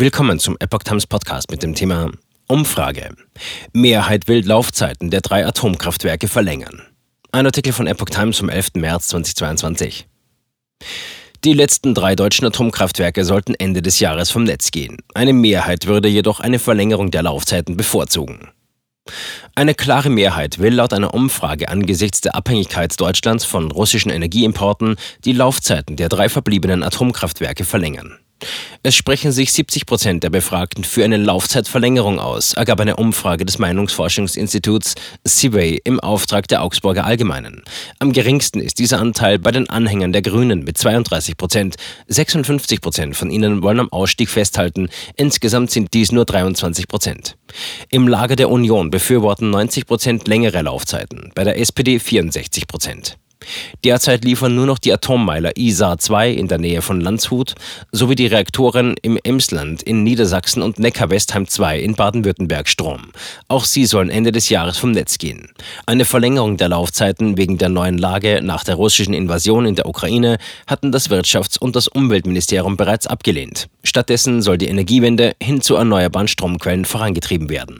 Willkommen 0.00 0.38
zum 0.38 0.56
Epoch 0.58 0.82
Times 0.82 1.06
Podcast 1.06 1.50
mit 1.50 1.62
dem 1.62 1.74
Thema 1.74 2.10
Umfrage. 2.48 3.14
Mehrheit 3.74 4.28
will 4.28 4.42
Laufzeiten 4.42 5.10
der 5.10 5.20
drei 5.20 5.46
Atomkraftwerke 5.46 6.26
verlängern. 6.26 6.80
Ein 7.32 7.44
Artikel 7.44 7.74
von 7.74 7.86
Epoch 7.86 8.08
Times 8.08 8.38
vom 8.38 8.48
11. 8.48 8.76
März 8.76 9.08
2022. 9.08 10.08
Die 11.44 11.52
letzten 11.52 11.92
drei 11.92 12.16
deutschen 12.16 12.46
Atomkraftwerke 12.46 13.26
sollten 13.26 13.54
Ende 13.54 13.82
des 13.82 14.00
Jahres 14.00 14.30
vom 14.30 14.44
Netz 14.44 14.70
gehen. 14.70 14.96
Eine 15.12 15.34
Mehrheit 15.34 15.86
würde 15.86 16.08
jedoch 16.08 16.40
eine 16.40 16.58
Verlängerung 16.58 17.10
der 17.10 17.24
Laufzeiten 17.24 17.76
bevorzugen. 17.76 18.48
Eine 19.54 19.74
klare 19.74 20.08
Mehrheit 20.08 20.60
will 20.60 20.76
laut 20.76 20.94
einer 20.94 21.12
Umfrage 21.12 21.68
angesichts 21.68 22.22
der 22.22 22.36
Abhängigkeit 22.36 22.98
Deutschlands 22.98 23.44
von 23.44 23.70
russischen 23.70 24.10
Energieimporten 24.10 24.96
die 25.26 25.34
Laufzeiten 25.34 25.96
der 25.96 26.08
drei 26.08 26.30
verbliebenen 26.30 26.82
Atomkraftwerke 26.84 27.66
verlängern. 27.66 28.16
Es 28.82 28.94
sprechen 28.94 29.32
sich 29.32 29.52
70 29.52 29.86
Prozent 29.86 30.24
der 30.24 30.30
Befragten 30.30 30.84
für 30.84 31.04
eine 31.04 31.16
Laufzeitverlängerung 31.16 32.18
aus, 32.18 32.54
ergab 32.54 32.80
eine 32.80 32.96
Umfrage 32.96 33.44
des 33.44 33.58
Meinungsforschungsinstituts 33.58 34.94
Seaway 35.24 35.80
im 35.84 36.00
Auftrag 36.00 36.48
der 36.48 36.62
Augsburger 36.62 37.04
Allgemeinen. 37.04 37.62
Am 37.98 38.12
geringsten 38.12 38.60
ist 38.60 38.78
dieser 38.78 39.00
Anteil 39.00 39.38
bei 39.38 39.50
den 39.50 39.68
Anhängern 39.68 40.12
der 40.12 40.22
Grünen 40.22 40.64
mit 40.64 40.78
32 40.78 41.36
Prozent. 41.36 41.76
56 42.08 42.80
Prozent 42.80 43.16
von 43.16 43.30
ihnen 43.30 43.62
wollen 43.62 43.80
am 43.80 43.92
Ausstieg 43.92 44.30
festhalten. 44.30 44.88
Insgesamt 45.16 45.70
sind 45.70 45.92
dies 45.92 46.12
nur 46.12 46.24
23 46.24 46.88
Prozent. 46.88 47.36
Im 47.90 48.08
Lager 48.08 48.36
der 48.36 48.50
Union 48.50 48.90
befürworten 48.90 49.50
90 49.50 49.86
Prozent 49.86 50.28
längere 50.28 50.62
Laufzeiten, 50.62 51.32
bei 51.34 51.44
der 51.44 51.58
SPD 51.58 51.98
64 51.98 52.66
Prozent. 52.66 53.18
Derzeit 53.84 54.24
liefern 54.24 54.54
nur 54.54 54.66
noch 54.66 54.78
die 54.78 54.92
Atommeiler 54.92 55.56
ISA 55.56 55.98
2 55.98 56.30
in 56.30 56.48
der 56.48 56.58
Nähe 56.58 56.82
von 56.82 57.00
Landshut 57.00 57.54
sowie 57.92 58.14
die 58.14 58.26
Reaktoren 58.26 58.94
im 59.02 59.18
Emsland 59.22 59.82
in 59.82 60.02
Niedersachsen 60.02 60.62
und 60.62 60.78
Neckar-Westheim 60.78 61.48
2 61.48 61.80
in 61.80 61.94
Baden-Württemberg 61.94 62.68
Strom. 62.68 63.10
Auch 63.48 63.64
sie 63.64 63.86
sollen 63.86 64.10
Ende 64.10 64.32
des 64.32 64.48
Jahres 64.48 64.78
vom 64.78 64.92
Netz 64.92 65.18
gehen. 65.18 65.48
Eine 65.86 66.04
Verlängerung 66.04 66.56
der 66.56 66.68
Laufzeiten 66.68 67.36
wegen 67.36 67.58
der 67.58 67.68
neuen 67.68 67.98
Lage 67.98 68.40
nach 68.42 68.64
der 68.64 68.74
russischen 68.74 69.14
Invasion 69.14 69.66
in 69.66 69.74
der 69.74 69.86
Ukraine 69.86 70.38
hatten 70.66 70.92
das 70.92 71.10
Wirtschafts- 71.10 71.58
und 71.58 71.76
das 71.76 71.88
Umweltministerium 71.88 72.76
bereits 72.76 73.06
abgelehnt. 73.06 73.68
Stattdessen 73.82 74.42
soll 74.42 74.58
die 74.58 74.68
Energiewende 74.68 75.34
hin 75.42 75.62
zu 75.62 75.76
erneuerbaren 75.76 76.28
Stromquellen 76.28 76.84
vorangetrieben 76.84 77.48
werden. 77.48 77.78